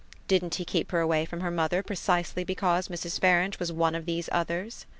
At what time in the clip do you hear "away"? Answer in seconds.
0.99-1.25